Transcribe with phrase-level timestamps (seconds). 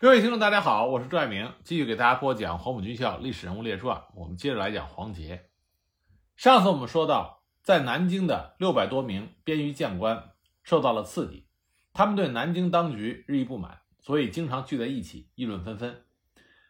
[0.00, 3.96] 各位听众，大家好，我是朱爱明，继续给大家播讲《黄埔军校历史人物列传》。
[4.14, 5.50] 我们接着来讲黄杰。
[6.36, 10.30] 上次我们说到，在南京的六百多名边余将官
[10.62, 11.48] 受到了刺激，
[11.92, 16.04] 他们对南京当局日益不满，所以经常聚在一起议论纷纷。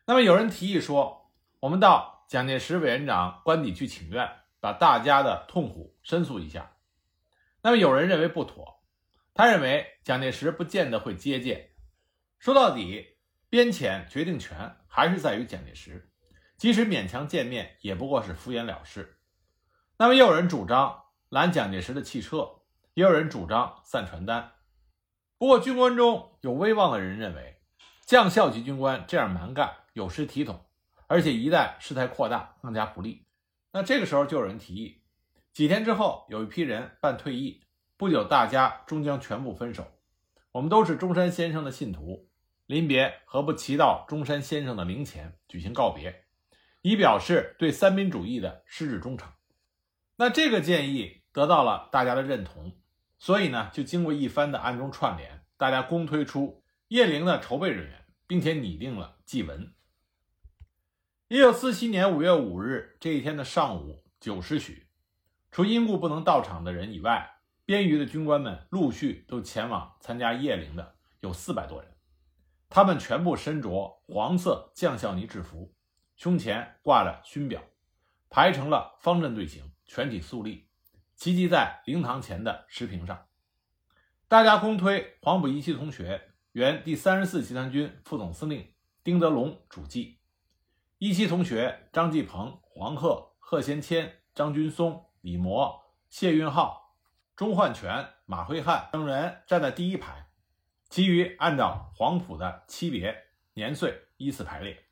[0.06, 4.26] 那么有人提议说，我们到蒋介石委员长官邸去请愿，
[4.58, 6.72] 把大家的痛苦申诉一下。
[7.60, 8.82] 那么有人认为不妥，
[9.34, 11.72] 他认为蒋介石不见得会接见。
[12.38, 13.17] 说到底。
[13.50, 16.10] 边遣决定权还是在于蒋介石，
[16.58, 19.18] 即使勉强见面，也不过是敷衍了事。
[19.96, 22.60] 那么，也有人主张拦蒋介石的汽车，
[22.92, 24.52] 也有人主张散传单。
[25.38, 27.62] 不过，军官中有威望的人认为，
[28.04, 30.66] 将校级军官这样蛮干有失体统，
[31.06, 33.26] 而且一旦事态扩大，更加不利。
[33.72, 35.02] 那这个时候，就有人提议，
[35.54, 37.64] 几天之后，有一批人办退役，
[37.96, 39.86] 不久大家终将全部分手。
[40.52, 42.27] 我们都是中山先生的信徒。
[42.68, 46.26] 临别何不骑到中山先生的灵前举行告别，
[46.82, 49.32] 以表示对三民主义的矢志忠诚。
[50.16, 52.76] 那这个建议得到了大家的认同，
[53.18, 59.72] 所以呢，就经过一番的暗中串联，大家公推出叶灵的筹备人员，并且拟定了祭文。
[61.28, 64.88] 一九四七年五月五日这一天的上午九时许，
[65.50, 67.30] 除因故不能到场的人以外，
[67.64, 71.94] 边余的军官们陆续都前往参加叶灵的有四百多人。
[72.68, 75.74] 他们全部身着黄色将校呢制服，
[76.16, 77.62] 胸前挂着勋表，
[78.28, 80.68] 排成了方阵队形，全体肃立，
[81.16, 83.26] 齐集在灵堂前的石屏上。
[84.28, 90.18] 大家公推黄埔一期同学，原第三十四集团军副总司令丁德龙主祭；
[90.98, 95.74] 一期同学张继鹏、黄鹤、贺先谦、张军松、李模、
[96.10, 96.94] 谢运浩、
[97.34, 100.27] 钟焕全、马辉汉等人站在第一排。
[100.88, 104.84] 其余按照黄埔的期别年岁依次排列。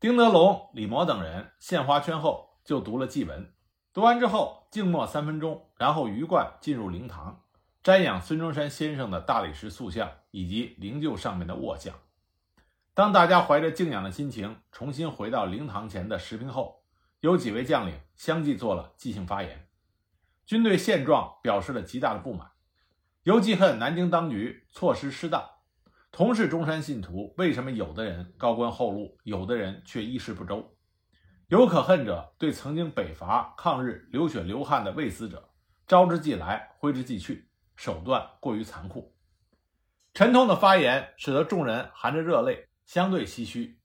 [0.00, 3.52] 丁德龙、李模等人献花圈后，就读了祭文。
[3.92, 7.42] 读完之后，静默三分钟，然后鱼贯进入灵堂，
[7.82, 11.94] 瞻仰孙中山先生的大理石塑像以及灵柩上面的卧像。
[12.94, 16.84] 当大家怀着敬仰的心情重新回到灵堂前的石屏后，
[17.20, 19.68] 有几位将领相继做了即兴发言，
[20.46, 22.52] 军队现状表示了极大的不满。
[23.24, 25.44] 尤其恨南京当局措施失当，
[26.10, 30.74] 同是中山信徒，为什么有的人高官厚禄，有的人却衣食不周？
[31.48, 35.50] 有可恨者对曾经北伐抗日流血流汗的未死者，
[35.86, 39.14] 招之即来，挥之即去，手段过于残酷。
[40.14, 43.80] 陈通的发言使得众人含着热泪，相对唏嘘。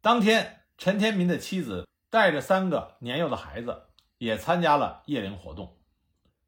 [0.00, 3.82] 当天，陈天民的妻子带着三个年幼的孩子，
[4.18, 5.79] 也参加了夜灵活动。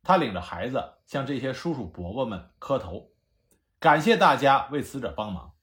[0.03, 3.13] 他领着孩子向这些叔叔伯伯们磕头，
[3.79, 5.55] 感谢大家为死者帮忙，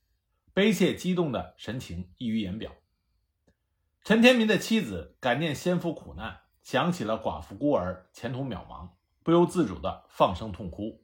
[0.53, 2.71] 悲切激动的神情溢于言表。
[4.03, 8.91] 陈天民的妻子感念先夫苦难，想起了寡妇孤儿前途渺茫，
[9.23, 11.03] 不由自主的放声痛哭。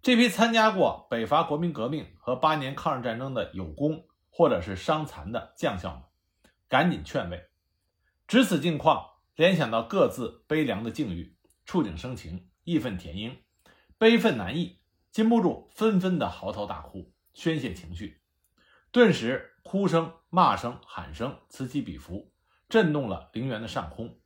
[0.00, 6.02] 这批参加过北伐国民革命和八年抗日战争的有功或者是伤残的将校们，
[6.68, 7.48] 赶紧劝慰。
[8.28, 9.04] 值此境况，
[9.34, 11.36] 联想到各自悲凉的境遇。
[11.64, 13.38] 触景生情，义愤填膺，
[13.98, 14.80] 悲愤难抑，
[15.10, 18.20] 禁不住纷纷的嚎啕大哭，宣泄情绪。
[18.90, 22.32] 顿时，哭声、骂声、喊声此起彼伏，
[22.68, 24.18] 震动了陵园的上空。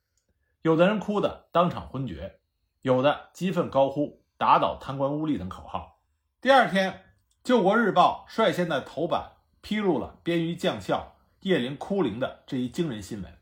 [0.63, 2.41] 有的人哭得当场昏厥，
[2.83, 6.03] 有的激愤高呼“打倒贪官污吏”等口号。
[6.41, 6.93] 第二天，
[7.43, 13.39] 《救国日报》率先在头版披露了边于将校叶灵哭灵的这一惊人新闻。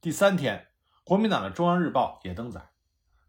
[0.00, 0.66] 第三天，
[1.04, 2.70] 国民党的《中央日报》也登载。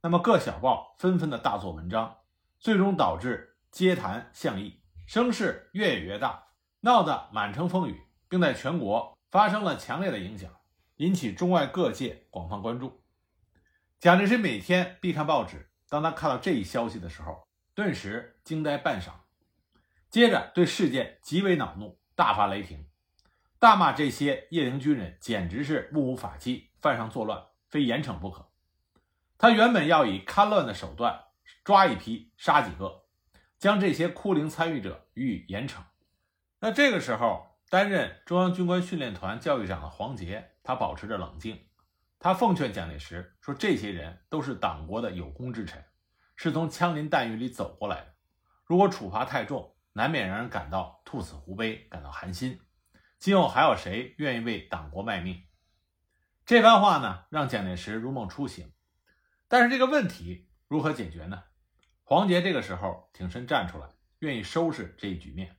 [0.07, 2.19] 那么各小报纷纷的大做文章，
[2.59, 6.47] 最终导致街谈巷议，声势越演越大，
[6.79, 10.50] 闹得满城风雨，并在全国发生了强烈的影响，
[10.95, 13.03] 引起中外各界广泛关注。
[14.00, 17.45] 蒋介石每天必看报纸，当他看到这一消息的时候，
[17.75, 19.09] 顿时惊呆半晌，
[20.09, 22.88] 接着对事件极为恼怒，大发雷霆，
[23.60, 28.47] 大骂这些叶灵军人简直是目无法纪，犯上作乱，非严惩不可。
[29.38, 31.25] 他原本要以戡乱的手段
[31.63, 33.06] 抓一批杀几个，
[33.60, 35.81] 将这些哭灵参与者予以严惩。
[36.60, 41.63] 那这个时候，担任中央军官训练团教育长的黄杰，他保持着冷静。
[42.19, 45.86] 他奉劝蒋介石说：“这些人都是党国的有功之臣，
[46.36, 48.16] 是从枪林弹雨里走过来的。
[48.66, 52.60] 如果处罚太重，难免让人感到兔死狐悲，感到寒心。
[53.19, 55.44] 今后还有谁愿意为党国卖命？”
[56.44, 58.74] 这番话呢，让蒋介石如梦初醒。
[59.48, 61.44] 但是这个问题如何解决呢？
[62.04, 63.88] 黄杰这个时候挺身站出来，
[64.20, 65.58] 愿意收拾这一局面。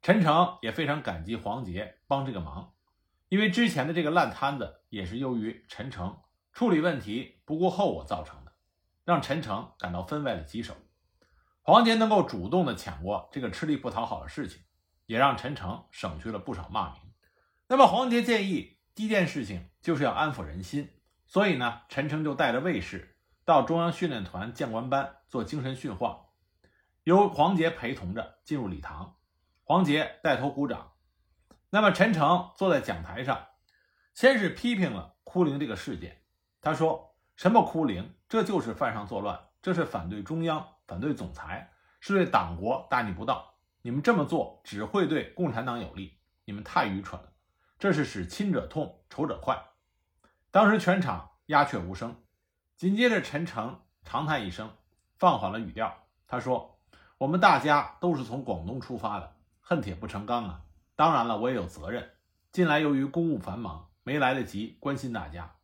[0.00, 2.72] 陈诚也非常感激黄杰帮这个忙，
[3.28, 6.20] 因为之前的这个烂摊子也是由于陈诚
[6.52, 8.52] 处理问题不顾后果造成的，
[9.04, 10.74] 让陈诚感到分外的棘手。
[11.62, 14.62] 黄杰能够主动的抢过这个吃力不讨好的事情，
[15.06, 17.02] 也让陈诚省去了不少骂名。
[17.66, 20.88] 那么黄杰建议第一件事情就是要安抚人心，
[21.28, 26.30] 所以呢，陈诚就带着卫士到中央训练团将官班做精神训话，
[27.04, 29.16] 由黄杰陪同着进入礼堂，
[29.62, 30.92] 黄杰带头鼓掌。
[31.70, 33.46] 那么陈诚坐在讲台上，
[34.14, 36.22] 先是批评了哭灵这个事件，
[36.60, 38.14] 他说：“什么哭灵？
[38.28, 41.70] 这就是犯上作乱，这是反对中央。”反对总裁
[42.00, 47.30] 是对党国大逆不道，你们这么做只会对共产党有利，你们太愚蠢了，
[47.78, 49.62] 这是使亲者痛，仇者快。
[50.50, 52.16] 当时全场鸦雀无声，
[52.76, 54.70] 紧接着陈诚长叹一声，
[55.18, 55.94] 放缓了语调，
[56.26, 56.80] 他说
[57.18, 60.62] ：“我们大家都是从广东出发的，恨铁不成钢啊！
[60.96, 62.12] 当然了，我也有责任。
[62.50, 65.56] 近来由于公务繁忙，没来得及关心大家。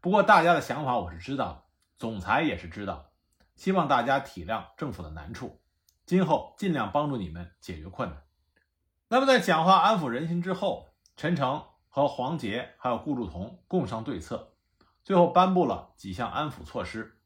[0.00, 1.62] 不过大家的想法我是知道的，
[1.96, 3.10] 总裁也是知道的。”
[3.54, 5.62] 希望大家体谅政府的难处，
[6.04, 8.20] 今后尽量帮助你们解决困难。
[9.06, 11.64] 那么，在讲话安抚人心之后，陈诚
[11.94, 14.54] 和黄杰还有顾祝同共商对策，
[15.04, 17.20] 最后颁布了几项安抚措施：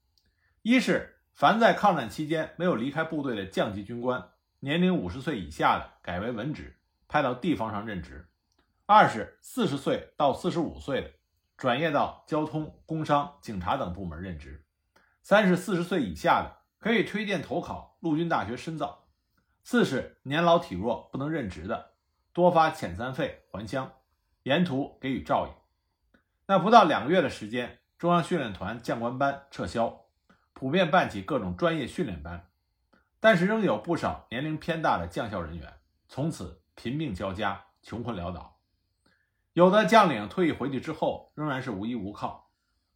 [0.61, 4.29] 一是凡在抗战期间没有离开部队的降级军官，
[4.61, 6.77] 年龄五十岁以下的改为文职，
[7.09, 8.27] 派到地方上任职；
[8.85, 11.11] 二是四十岁到四十五岁的
[11.57, 14.67] 转业到交通、工商、警察等部门任职。
[15.23, 19.07] 三是四十岁以下的可以推荐投考陆军大学深造；
[19.65, 21.93] 四是年老体弱不能任职的，
[22.35, 23.91] 多发遣散费还乡，
[24.49, 25.53] 沿途给予照应。
[26.47, 30.07] 那不到两个月的时间，中央训练团将官班撤销，
[30.55, 32.49] 普遍办起各种专业训练班，
[33.21, 35.75] 但是仍有不少年龄偏大的将校人员
[36.09, 38.57] 从此贫病交加，穷困潦倒。
[39.53, 42.51] 有的将领退役回去之后仍然是无依无靠，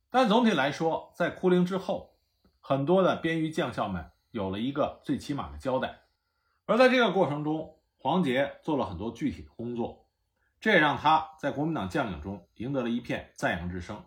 [0.08, 2.10] 但总体来说，在哭灵之后。
[2.64, 6.02] 很多的边余将校们有了一个最起码的交代，
[6.64, 10.01] 而在这个过程中，黄杰做了很多具体的工作，
[10.62, 14.04] 这也让他在国民党将领中赢得了一片赞扬之声，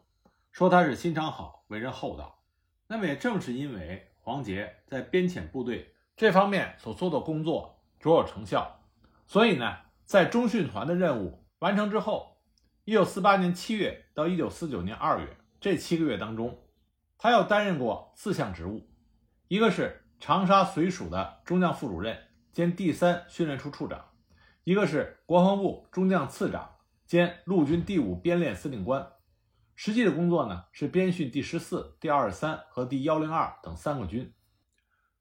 [0.53, 2.39] 说他是心肠好、为人厚道。
[2.87, 8.79] 那么也正是因为黄杰在边遣部队这方面所做的工作卓有成效，
[9.27, 12.37] 所以呢，在中训团的任务完成之后，
[12.85, 16.57] 一九四八年七月到一九四九年二月这七个月当中。
[17.17, 18.89] 他又担任过四项职务，
[19.49, 22.17] 一个是长沙绥署的中将副主任
[22.53, 24.05] 兼第三训练处处长，
[24.65, 29.13] 一个是国防部中将次长兼陆军第五编练司令官。
[29.75, 34.33] 实际的工作呢是编训第十四、第二十三和第幺零二等三个军。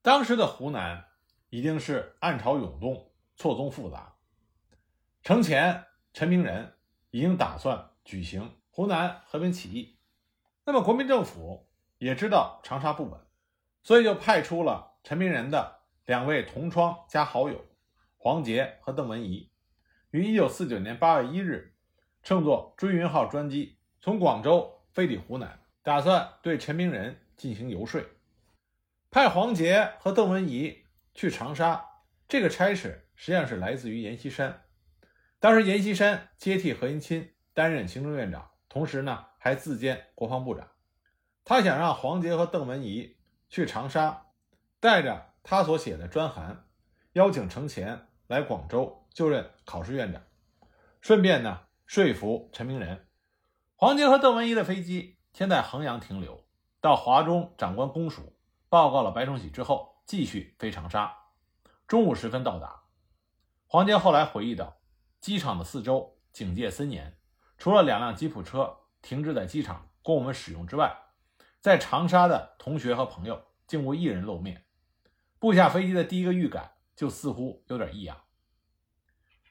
[0.01, 1.05] 当时的湖南
[1.51, 4.15] 已经是暗潮涌动、错综复杂，
[5.23, 6.73] 程潜、陈明仁
[7.11, 9.99] 已经打算举行湖南和平起义，
[10.65, 11.69] 那么国民政府。
[11.99, 13.19] 也知道长沙不稳，
[13.83, 17.65] 所以就派出了陈明仁的两位同窗加好友
[18.25, 19.51] 黄杰和邓文仪，
[20.11, 21.75] 于一九四九年八月一日
[22.23, 28.01] 乘坐追云号专机从广州飞抵湖南，打算对陈明仁进行游说。
[29.11, 31.85] 派黄杰和邓文仪去长沙，
[32.27, 34.63] 这个差事实际上是来自于阎锡山。
[35.39, 40.71] 当时阎锡山接替何应钦担任行政院长，同时呢还自兼国防部长。
[41.45, 43.19] 他想让黄杰和邓文仪
[43.51, 44.29] 去长沙，
[44.81, 46.65] 带着他所写的专函，
[47.13, 50.23] 邀请程潜来广州就任考试院长，
[51.01, 53.07] 顺便呢说服陈明仁。
[53.77, 56.45] 黄杰和邓文仪的飞机先在衡阳停留，
[56.81, 58.37] 到华中长官公署
[58.69, 61.15] 报告了白崇禧之后，继续飞长沙。
[61.87, 62.85] 中午时分到达。
[63.67, 64.79] 黄杰后来回忆道
[65.21, 67.19] ：“机场的四周警戒森严，
[67.59, 70.97] 除了两辆吉普车停滞在机场供我们使用之外。”
[71.61, 74.67] 在长沙的同学和朋友竟无一人露面，
[75.39, 78.23] 步下飞机的第一个预感就似乎有点异样。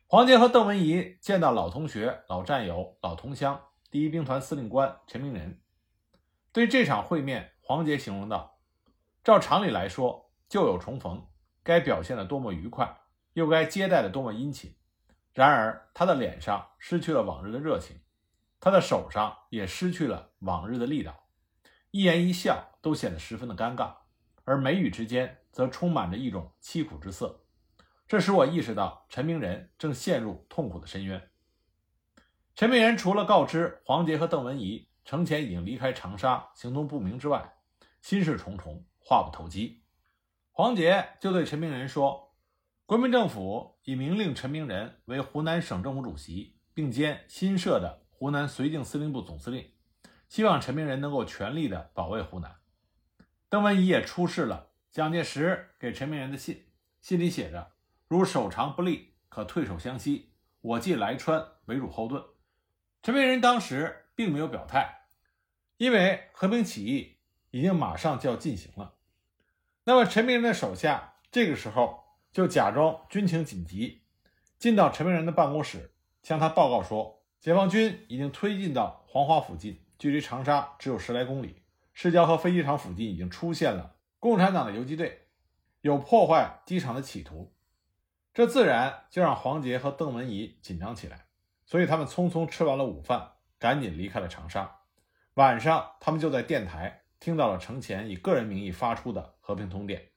[0.07, 3.59] 黄杰和邓文仪见到老同学、老战友、老同乡
[3.89, 5.59] 第一兵团司令官陈明仁，
[6.51, 8.59] 对这场会面，黄杰形容道
[9.23, 11.27] ：“照常理来说，旧友重逢，
[11.63, 13.01] 该表现的多么愉快，
[13.33, 14.75] 又该接待的多么殷勤。
[15.33, 18.01] 然而，他的脸上失去了往日的热情，
[18.59, 21.27] 他的手上也失去了往日的力道。”
[21.89, 23.95] 一言一笑都显得十分的尴尬，
[24.45, 27.45] 而眉宇之间则充满着一种凄苦之色，
[28.07, 31.29] 这使我意识到陈明仁正陷入痛苦的深渊。
[32.55, 37.53] 陈明仁除了告知黄杰和邓文仪程潜已经离开长沙，行踪不明之外，
[38.01, 39.83] 心事重重，话不投机。
[40.51, 42.35] 黄杰就对陈明仁说
[42.85, 49.71] ：“国民政府已明令陈明仁为湖南省政府主席，并兼新设的湖南绥靖司令部总司令，
[50.29, 52.55] 希望陈明仁能够全力的保卫湖南。
[53.49, 56.65] 邓文仪也出示了蒋介石给陈明仁的信，
[57.01, 57.71] 信里写着
[58.07, 60.29] ：“如守长不利，可退守湘西，
[60.61, 62.23] 我即来川为汝后盾。”
[63.01, 65.07] 陈明仁当时并没有表态，
[65.77, 67.17] 因为和平起义
[67.49, 68.93] 已经马上就要进行了。
[69.85, 74.03] 那么陈明仁的手下这个时候就假装军情紧急，
[74.59, 83.92] 进到陈明仁的办公室，向他报告说，解放军已经推进到黄花附近，距离长沙只有十来公里，市郊和飞机场附近已经出现了
[84.23, 85.27] 共产党的游击队，
[85.81, 87.53] 有破坏机场的企图。
[88.33, 91.25] 这自然就让黄杰和邓文仪紧张起来。
[91.65, 94.79] 所以他们匆匆吃完了午饭，赶紧离开了长沙。
[95.33, 100.11] 晚上，他们就在电台听到了程潜以个人名义发出的和平通电。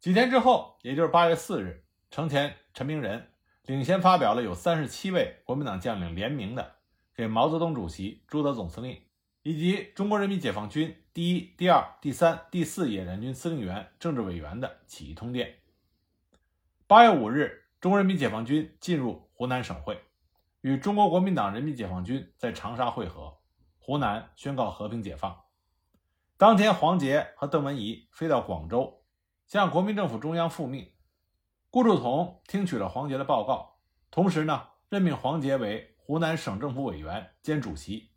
[0.00, 3.30] 几天之后，也就是八月四日，程潜、陈明仁
[3.66, 6.78] 领先发表了有三十七位国民党将领联名的
[7.14, 9.00] 给毛泽东主席、朱德总司令
[9.48, 15.54] 以及中国人民解放军第一、第二、第三、第四野战军司令员、政治委员的起义通电。
[16.86, 19.98] 八月五日，中国人民解放军进入湖南省会。
[20.60, 23.38] 与中国国民党人民解放军在长沙会合，
[23.78, 25.34] 湖南宣告和平解放。
[26.36, 29.02] 当天，黄杰和邓文仪飞到广州，
[29.46, 30.92] 向国民政府中央复命。
[31.70, 33.78] 顾祝同听取了黄杰的报告，
[34.10, 38.10] 同时呢，任命黄杰为湖南省政府委员兼主席，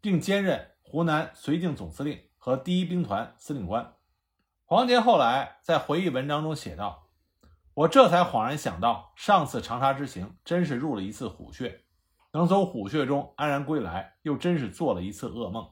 [0.00, 3.94] 并兼任湖南绥靖总司令和第一兵团司令官。
[4.64, 7.10] 黄杰后来在回忆文章中写道
[7.74, 11.84] ：“我这才恍然想到，上次长沙之行真是入了一次虎穴。”
[12.32, 15.70] 能从虎穴中安然归来，又真是做了一次噩梦。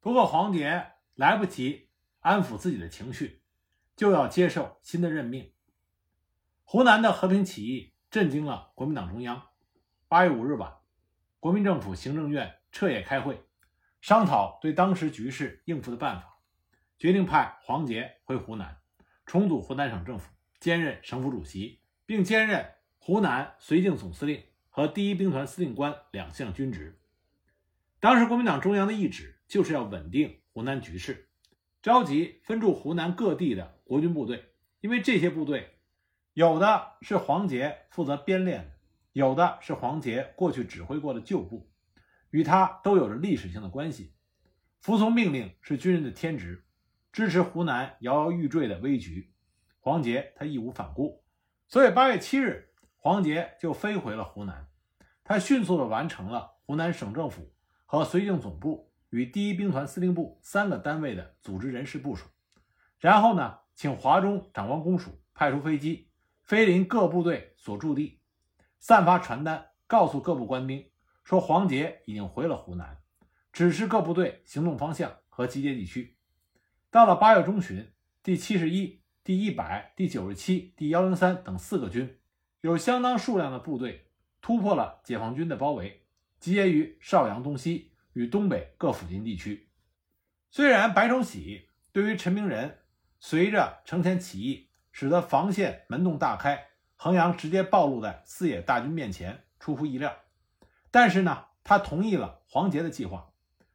[0.00, 1.88] 不过黄杰来不及
[2.18, 3.44] 安抚自己的情绪，
[3.94, 5.52] 就要接受新的任命。
[6.64, 9.42] 湖南的和平起义震惊了国民党中央。
[10.08, 10.78] 八月五日晚，
[11.38, 13.44] 国民政府行政院彻夜开会，
[14.00, 16.38] 商讨对当时局势应付的办法，
[16.98, 18.78] 决定派黄杰回湖南，
[19.26, 24.42] 重组湖南省政府，兼任省府主席，并兼任湖南绥靖总司令。
[24.72, 27.00] 和第一兵团司令官两项军职。
[27.98, 31.28] 当时国民党中央的意志就是要稳定湖南局势，
[31.82, 34.44] 召集分驻湖南各地的国军部队，
[34.80, 35.74] 因为这些部队
[36.34, 38.70] 有的是黄杰负责编练的，
[39.12, 41.68] 有的是黄杰过去指挥过的旧部，
[42.30, 44.14] 与他都有着历史性的关系。
[44.80, 46.64] 服从命令是军人的天职，
[47.12, 49.32] 支持湖南摇摇欲坠的危局，
[49.78, 51.22] 黄杰他义无反顾。
[51.68, 52.66] 所以八月七日。
[53.02, 54.68] 黄杰就飞回了湖南，
[55.24, 57.50] 他迅速地完成了湖南省政府
[57.86, 62.26] 和绥靖总部与第一兵团司令部三个单位的组织人事部署，
[62.98, 66.10] 然后呢，请华中长官公署派出飞机
[66.42, 68.20] 飞临各部队所驻地，
[68.78, 70.89] 散发传单，告诉各部官兵
[71.30, 72.98] 说黄杰已经回了湖南，
[73.52, 76.16] 指示各部队行动方向和集结地区。
[76.90, 82.18] 到了八月中旬，第七十一、第一百、第九十七、第幺零三等四个军。
[82.62, 84.10] 有相当数量的部队
[84.40, 86.04] 突破了解放军的包围，
[86.40, 89.68] 集结于邵阳东西与东北各附近地区。
[90.50, 92.78] 虽然白崇禧对于陈明仁
[93.20, 100.12] 随着承前起义，使得防线门洞大开，衡阳直接暴露在四野大军面前，出乎意料，
[100.90, 103.30] 但是呢，他同意了黄杰的计划，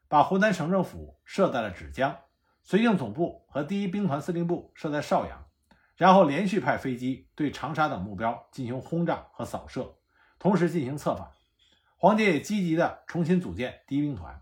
[0.08, 2.18] 把湖南省政府设在了芷江，
[2.66, 5.46] 绥靖总部和第一兵团司令部设在邵阳。
[5.96, 9.96] 然后连续派飞机对长沙等目标进行轰炸和扫射，
[10.38, 11.32] 同时进行策反。
[11.98, 14.42] 黄杰也积极地重新组建第一兵团，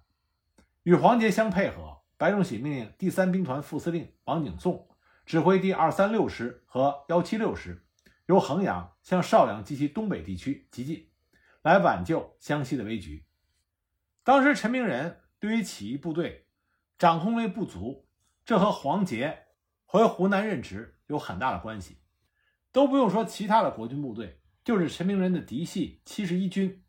[0.81, 1.99] 与黄杰相配合。
[2.15, 4.87] 白崇禧命令第三兵团副司令王景颂
[5.25, 7.85] 指挥第二三六师和幺七六师，
[8.27, 11.09] 由衡阳向邵阳及其东北地区急进，
[11.63, 13.25] 来挽救湘西的危局。
[14.23, 16.45] 当时陈明仁对于起义部队
[16.99, 18.07] 掌控力不足，
[18.45, 19.47] 这和黄杰
[19.85, 20.91] 回湖南任职。
[21.07, 21.99] 有很大的关系，
[22.71, 26.81] 都不用说其他的国军部队，就是陈明仁的嫡系七十一军，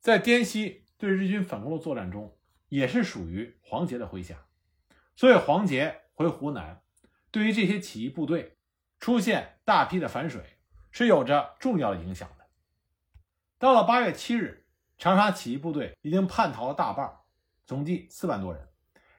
[0.00, 2.36] 在滇西对日军反攻的作战中，
[2.68, 4.46] 也是属于黄杰的麾下。
[5.14, 6.82] 所以黄杰回湖南，
[7.30, 8.56] 对于这些起义部队
[8.98, 10.58] 出现大批的反水，
[10.90, 12.28] 是有着重要的影响。
[13.60, 14.64] 到了八月七日，
[14.96, 17.18] 长沙起义部队已经叛逃了大半，
[17.66, 18.66] 总计四万多人。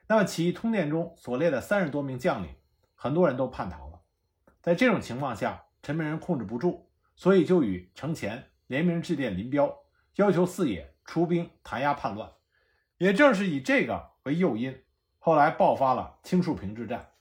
[0.08, 2.52] 那么起义通电中所列的三十多名将领，
[2.96, 4.00] 很多人都叛逃了。
[4.60, 9.72] 在这种情况下，陈明仁控制不住，所以就与程潜联名致电林彪，
[10.16, 12.28] 要求四野出兵弹压叛乱。
[12.98, 14.76] 也正是以这个为诱因，
[15.20, 17.12] 后来爆发了青树坪之战。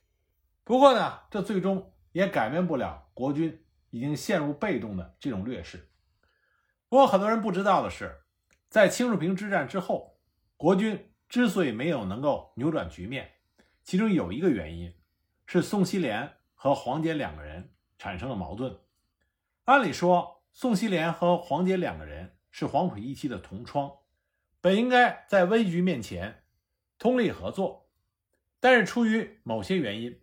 [0.63, 5.87] 不过呢，这最终也改变不了国军已经陷入被动的这种劣势。
[6.91, 8.17] 不过，很多人不知道的是，
[8.67, 10.19] 在青树坪之战之后，
[10.57, 13.31] 国军之所以没有能够扭转局面，
[13.81, 14.93] 其中有一个原因
[15.45, 18.77] 是宋希濂和黄杰两个人产生了矛盾。
[19.63, 23.89] 按理说，宋希濂和黄杰两个人是黄埔一期的同窗，
[24.59, 26.43] 本应该在危局面前
[26.99, 27.89] 通力合作，
[28.59, 30.19] 但是出于某些原因，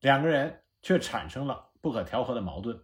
[0.00, 2.82] 两个人却产生了不可调和的矛盾。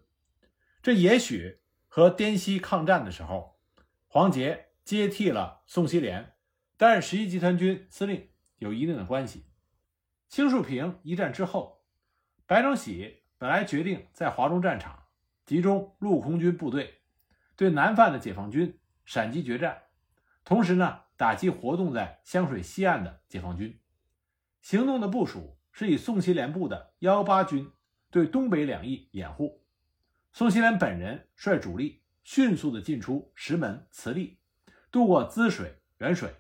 [0.80, 1.58] 这也许
[1.99, 3.59] 和滇西抗战的时候，
[4.07, 6.26] 黄杰接替了宋希濂
[6.76, 8.28] 担任十一集团军司令
[8.59, 9.47] 有一定的关系。
[10.28, 11.83] 青树坪一战之后，
[12.47, 15.09] 白崇禧本来决定在华中战场
[15.45, 17.00] 集中陆空军部队，
[17.57, 19.83] 对南犯的解放军闪击决战，
[20.45, 23.76] 同时呢打击活动在湘水西岸的解放军。
[24.62, 27.73] 行动的部署是以宋希濂部的幺八军
[28.09, 29.64] 对东北两翼掩护。
[30.32, 34.38] 宋希濂本人率主力迅速地进出石门、慈利，
[34.90, 36.35] 渡过滋水、沅水，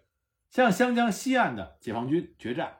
[0.50, 2.78] 向湘江西岸的解放军决战。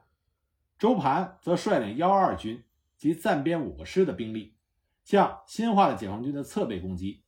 [0.79, 2.63] 周盘则率领幺二军
[2.97, 4.57] 及暂编五个师的兵力，
[5.03, 7.25] 向新化的解放军的侧背攻击。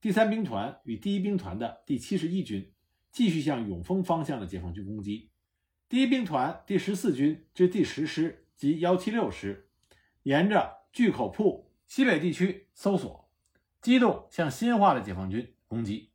[0.00, 2.72] 第三兵团与第一兵团的第七十一军
[3.10, 5.30] 继续向永丰方向的解放军攻击。
[5.88, 9.68] 第一兵团第十四军至第十师及幺七六师，
[10.22, 11.67] 沿着巨口铺。
[11.88, 13.28] 西北地区搜索，
[13.80, 16.12] 机动向新化的解放军攻击。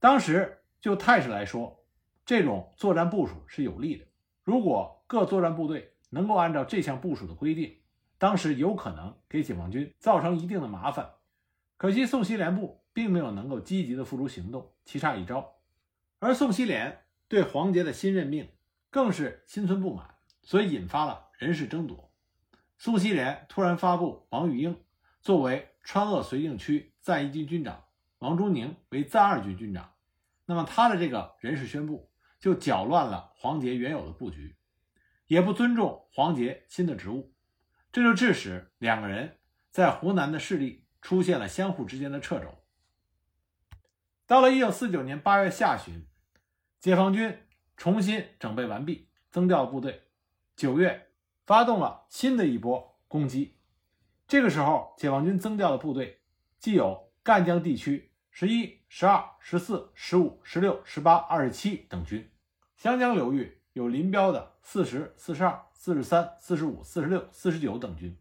[0.00, 1.84] 当时就态势来说，
[2.24, 4.04] 这种作战部署是有利的。
[4.42, 7.78] 如果各作战部队能够按照这项部署的规定，
[8.18, 11.12] 当时有可能给解放军造成一定的麻烦。
[11.76, 15.54] 可惜宋希濂部并没有能够积极的付诸行动，棋差一招。
[16.18, 16.92] 而宋希濂
[17.28, 18.48] 对黄杰的新任命
[18.90, 22.05] 更是心存不满，所以引发了人事争夺。
[22.78, 24.84] 宋希濂突然发布王玉英
[25.20, 27.84] 作为川鄂绥靖区暂一军军长，
[28.18, 29.94] 王忠宁为暂二军军长，
[30.44, 34.56] 那么他的这个人事宣布就搅乱了黄杰原有的布局，
[35.26, 37.32] 也不尊重黄杰新的职务，
[37.90, 39.38] 这就致使两个人
[39.70, 42.54] 在湖南的势力出现了相互之间的掣肘。
[44.26, 46.06] 到了一九四九年八月下旬，
[46.78, 47.38] 解放军
[47.76, 50.02] 重新整备完毕，增调部队，
[50.54, 51.05] 九月。
[51.46, 53.54] 发动了新的一波攻击。
[54.26, 56.18] 这个时候，解放军增调的部队
[56.58, 62.28] 既有赣江地区十一、十二、十四、十五、十六、十八、二十七等军，
[62.76, 68.18] 湘江流域有林彪的四十四、十二、四十三、四十五、四十六、四十九等军，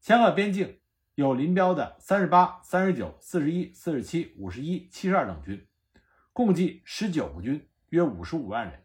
[0.00, 0.78] 湘鄂边境
[1.14, 5.66] 有林彪的三十八、三十九、四十一、四十七、五十一、七十二等军，
[6.34, 8.84] 共计十九个军，约五十五万人，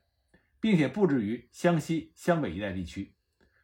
[0.62, 3.14] 并且布置于湘西、湘北一带地区。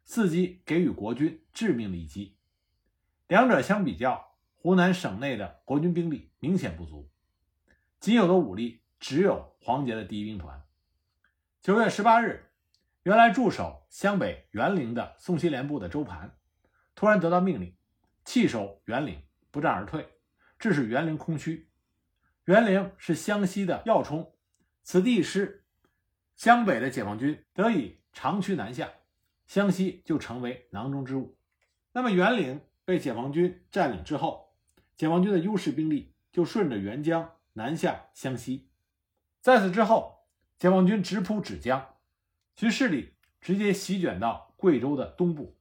[0.07, 2.37] 伺机给予国军致命的一击。
[3.27, 7.11] 两者相比较，湖南省内的国军兵力明显不足，
[7.99, 10.63] 仅有的武力只有黄杰的第一兵团。
[11.61, 12.49] 九月十八日，
[13.03, 16.37] 原来驻守湘北沅陵的宋希濂部的周盘，
[16.95, 17.75] 突然得到命令，
[18.23, 20.07] 弃守沅陵，不战而退，
[20.57, 21.69] 致使沅陵空虚。
[22.45, 24.33] 沅陵是湘西的要冲，
[24.83, 25.65] 此地失，
[26.37, 28.89] 湘北的解放军得以长驱南下。
[29.47, 31.37] 湘西就成为囊中之物。
[31.93, 34.53] 那么沅陵被解放军占领之后，
[34.95, 38.69] 解放军的优势兵力就顺着沅江南下湘西。
[39.41, 40.27] 在此之后，
[40.59, 41.95] 解放军直扑芷江，
[42.55, 45.57] 其势力直接席卷到贵州的东部。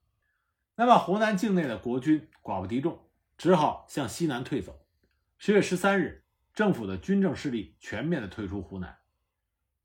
[0.75, 2.99] 那么湖南境内的国军寡不敌众，
[3.37, 4.85] 只好向西南退走。
[5.37, 6.23] 十月十三日，
[6.53, 8.97] 政府的军政势力全面的退出湖南。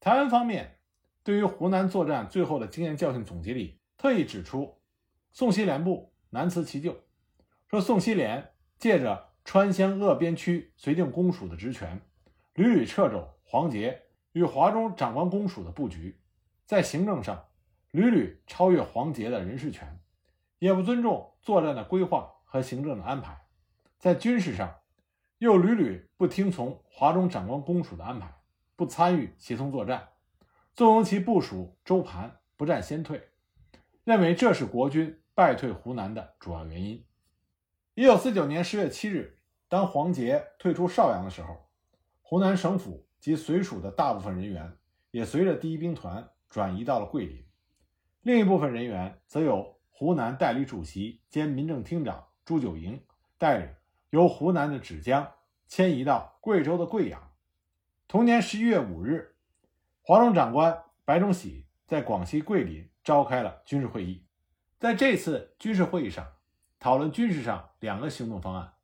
[0.00, 0.80] 台湾方面
[1.22, 3.78] 对于湖南作战最后的经验教训总结里。
[4.02, 4.80] 特意指出，
[5.30, 6.96] 宋希濂部难辞其咎，
[7.68, 12.00] 说宋希濂借着川湘鄂边区绥靖公署的职权，
[12.54, 16.18] 屡屡掣肘黄杰与华中长官公署的布局，
[16.66, 17.44] 在行政上
[17.92, 20.00] 屡屡超越黄杰的人事权，
[20.58, 23.46] 也不尊重作战的规划和行政的安排，
[24.00, 24.80] 在军事上
[25.38, 28.34] 又屡屡不听从华中长官公署的安排，
[28.74, 30.08] 不参与协同作战，
[30.74, 33.28] 纵容其部署周盘不战先退。
[34.04, 37.04] 认为这是国军败退湖南的主要原因。
[37.94, 39.38] 一九四九年十月七日，
[39.68, 41.68] 当黄杰退出邵阳的时候，
[42.20, 44.76] 湖南省府及随属的大部分人员
[45.12, 47.46] 也随着第一兵团转移到了桂林，
[48.22, 53.00] 另一部分人员则由湖南代理主席兼民政厅长朱九营
[53.38, 53.68] 带领，
[54.10, 55.30] 由湖南的芷江
[55.68, 57.30] 迁移到贵州的贵阳。
[58.08, 59.36] 同年十一月五日，
[60.02, 62.90] 华中长官白崇禧在广西桂林。
[63.02, 64.26] 召开了军事会议，
[64.78, 66.26] 在这次军事会议上，
[66.78, 68.74] 讨论军事上两个行动方案。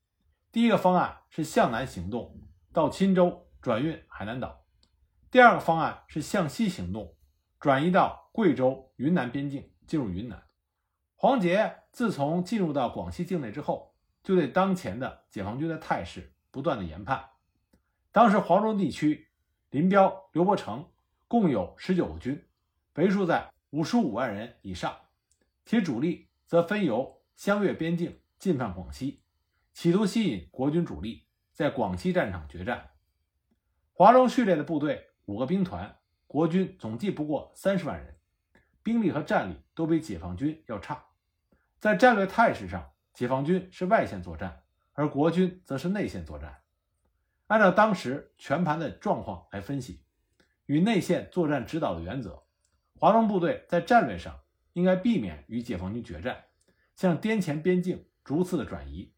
[0.50, 2.40] 第一个方案是向南行动
[2.72, 4.64] 到钦州转运海南岛，
[5.30, 7.16] 第二个方案是向西行动，
[7.60, 10.42] 转移到贵州、云南边境进入云南。
[11.14, 17.28] 黄杰自从进入到广西境内之后，就对当前的解放军的态势不断的研判。
[18.10, 19.28] 当时黄州地区，
[19.70, 20.88] 林彪、刘伯承
[21.28, 22.48] 共有十九个军，
[22.94, 24.96] 为数在五十五万人以上，
[25.66, 29.22] 其主力则分由湘粤边境进犯广西，
[29.74, 32.90] 企图吸引国军主力在广西战场决战。
[33.92, 38.18] 华中序列的部队五个兵团，国军总计不过三十万人，
[38.82, 41.04] 兵力和战力都比解放军要差。
[41.78, 44.62] 在战略态势上，解放军是外线作战，
[44.94, 46.62] 而国军则是内线作战。
[47.48, 50.02] 按照当时全盘的状况来分析，
[50.64, 52.42] 与内线作战指导的原则，
[53.00, 54.40] 华中部队在战略上
[54.72, 56.44] 应该避免与解放军决战，
[56.96, 59.12] 向滇黔边境逐次的转移，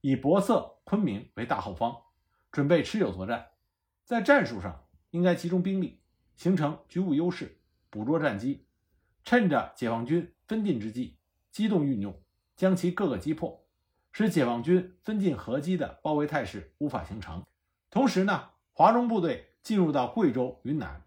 [0.00, 1.94] 以博色、昆明为大后方，
[2.50, 3.48] 准备持久作战。
[4.04, 6.00] 在战术上，应该集中兵力，
[6.36, 7.60] 形成局部优势，
[7.90, 8.66] 捕捉战机，
[9.24, 11.18] 趁着解放军分进之际。
[11.50, 12.18] 机动运用，
[12.56, 13.66] 将其各个击破，
[14.12, 17.44] 使解放军分进合击的包围态势无法形成。
[17.90, 21.04] 同时呢，华中部队进入到贵州、云南，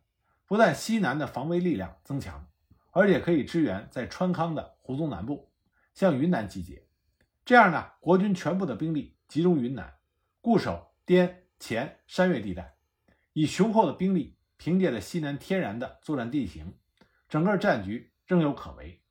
[0.51, 2.45] 不但西南的防卫力量增强，
[2.91, 5.49] 而且可以支援在川康的胡宗南部，
[5.93, 6.85] 向云南集结。
[7.45, 9.93] 这样呢，国军全部的兵力集中云南，
[10.41, 12.75] 固守滇黔山岳地带，
[13.31, 16.77] 以雄厚的兵力凭借着西南天然的作战地形，
[17.29, 19.01] 整个战局仍有可为。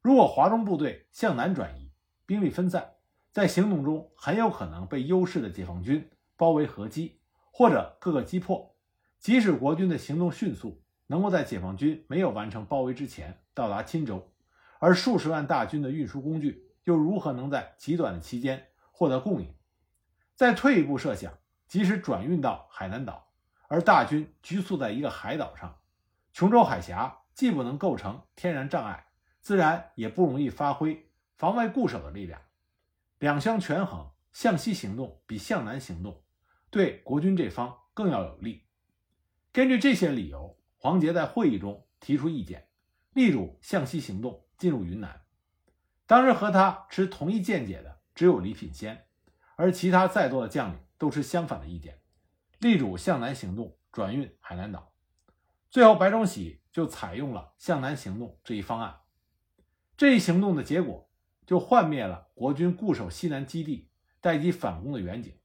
[0.00, 1.92] 如果华中部队向南转移，
[2.24, 2.94] 兵力分散，
[3.30, 6.08] 在行动中很有可能被优势的解放军
[6.38, 8.71] 包围合击，或者各个击破。
[9.22, 14.32] 即使国军的行动迅速，能够在解放军没有完成包围之前到达钦州，
[14.80, 19.54] 而数十万大军的运输工具又如何能在极短的期间获得供应？
[20.34, 21.32] 再退一步设想，
[21.68, 23.32] 即使转运到海南岛，
[23.68, 25.78] 而大军拘束在一个海岛上，
[26.32, 29.06] 琼州海峡既不能构成天然障碍。
[29.40, 32.40] 自然也不容易发挥防卫固守的力量，
[33.20, 36.22] 两相权衡，向西行动比向南行动
[36.70, 38.64] 对国军这方更要有利。
[39.52, 42.68] 根据这些理由，黄杰在会议中提出意见，
[43.12, 45.20] 力主向西行动进入云南。
[46.06, 49.06] 当时和他持同一见解的只有李品仙，
[49.56, 52.00] 而其他在座的将领都持相反的意见，
[52.60, 54.94] 力主向南行动转运海南岛。
[55.68, 59.00] 最后，白崇禧就采用了向南行动这一方案。
[59.98, 61.10] 这一行动的结果，
[61.46, 63.90] 就幻灭了国军固守西南基地、
[64.22, 65.38] 待机反攻的远景，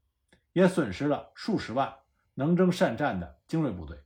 [0.53, 1.93] 也损失了数十万
[2.37, 3.97] 能征善战的精锐部队。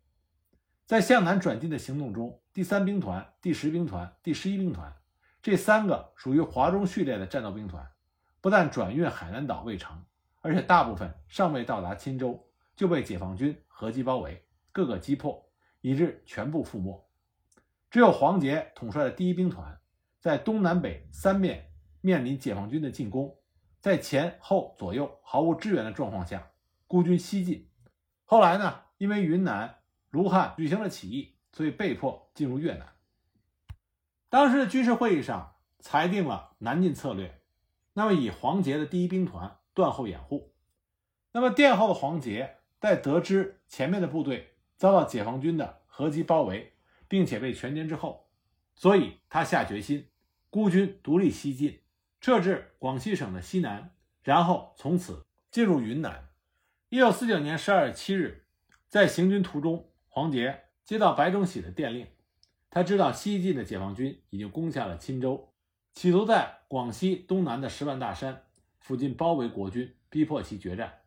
[0.85, 4.95] 在向南转进的行动中，第三兵团、第十兵团、第十一兵团
[5.41, 7.85] 这三个属于华中序列的战斗兵团，
[8.39, 10.05] 不但转运海南岛未成，
[10.39, 15.49] 而且大部分尚未到达钦州，就被解放军合击包围，各个击破，
[15.81, 17.07] 以致全部覆没。
[17.89, 19.77] 只有黄杰统帅的第一兵团。
[20.19, 23.35] 在东南北三面面临解放军的进攻，
[23.79, 26.51] 在前后左右毫无支援的状况下，
[26.85, 27.70] 孤军西进。
[28.31, 32.87] 后来呢，因为云南卢汉举行了起义，所以被迫进入越南。
[34.29, 37.41] 当时的军事会议上裁定了南进策略，
[37.91, 40.53] 那么以黄杰的第一兵团断后掩护。
[41.33, 46.71] 那么殿后的黄杰在得知前面的部队遭到解放军的合击包围，
[47.09, 48.29] 并且被全歼之后，
[48.75, 50.07] 所以他下决心。
[50.49, 51.81] 孤军独立西进，
[52.21, 56.29] 撤至广西省的西南，然后从此进入云南。
[56.93, 58.43] 一九四九年十二月七日，
[58.89, 62.05] 在行军途中，黄杰接到白崇禧的电令，
[62.69, 65.53] 他知道西进的解放军已经攻下了钦州，
[65.93, 68.43] 企图在广西东南的十万大山
[68.81, 70.99] 附近包围国军，逼迫其决战。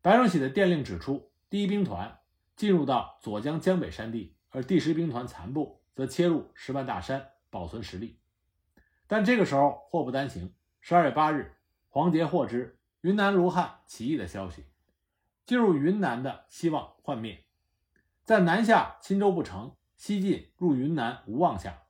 [0.00, 2.20] 白崇禧的电令指出，第一兵团
[2.56, 8.18] 进入到左江江北山地，而第十兵团残部则切入十万大山，保存实力。
[9.06, 10.54] 但这个时候祸不单行。
[10.80, 11.58] 十二月八日，
[11.90, 14.64] 黄杰获知云南卢汉起义的消息，
[15.48, 17.46] 进入云南的希望幻灭。
[18.22, 21.84] 在南下钦州不成，西进入云南无望下，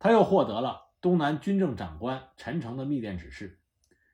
[0.00, 3.60] 他又获得了东南军政长官陈诚的密电指示，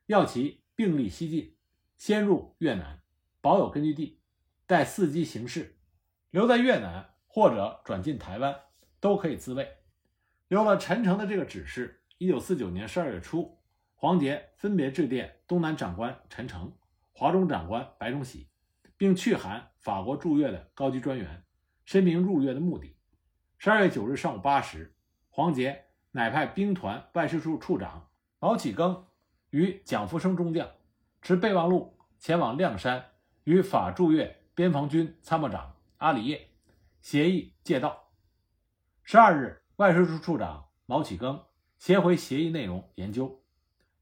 [0.04, 1.56] 要其并力西进，
[1.96, 3.00] 先入越南，
[3.40, 4.20] 保有根据地，
[4.66, 5.78] 待伺机行事，
[6.28, 8.54] 留在越南或者转进台湾
[9.00, 9.78] 都可以自卫。
[10.48, 12.02] 有了陈诚的这个指示。
[12.18, 13.58] 一九四九年十二月初，
[13.94, 16.72] 黄杰分别致电东南长官陈诚、
[17.12, 18.48] 华中长官白崇禧，
[19.04, 21.44] 并去函法国驻越的高级专员，
[21.84, 22.96] 申明入越的目的。
[23.58, 24.96] 十二月九日上午八时，
[25.28, 29.04] 黄杰乃派兵团外事处处长毛启庚
[29.50, 30.66] 与蒋福生中将
[31.20, 33.10] 持备忘录前往亮山，
[33.44, 36.48] 与法驻越边防军参谋长阿里叶
[37.02, 38.08] 协议借道。
[39.02, 41.42] 十二日，外事处处长毛启庚
[41.78, 43.42] 携回协议内容研究。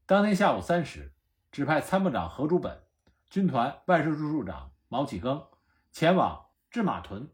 [0.05, 1.11] 当天下午三时，
[1.51, 2.83] 指派参谋长何竹本、
[3.29, 5.47] 军团外事处处长毛启庚
[5.91, 7.27] 前往制马屯，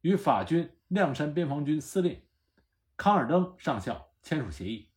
[0.00, 2.22] 与法军亮山边防军司令
[2.96, 4.88] 康尔登上校签署协议。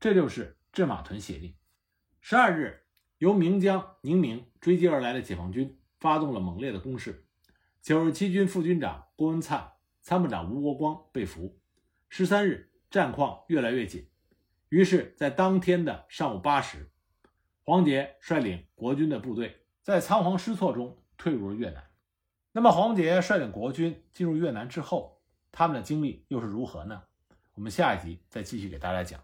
[0.00, 1.54] 这就是制马屯协定。
[2.22, 2.86] 十二日，
[3.18, 7.26] 由名将宁明追击而来的解放军发动了猛烈的攻势。
[7.82, 11.60] 九十七军副军长郭文灿、参谋长吴国光被俘。
[12.08, 14.08] 十三日，战况越来越紧，
[14.70, 16.90] 于是，在当天的上午八时，
[17.64, 21.82] 黄杰率领国军的部队在仓皇失措中退入了越南。
[22.52, 27.02] 那么，黄杰率领国军进入越南之后，他们的经历又是如何呢？
[27.54, 29.20] 我们下一集再继续给大家讲。